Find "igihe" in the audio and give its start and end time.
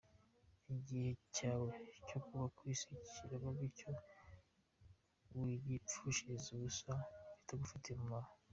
0.75-1.11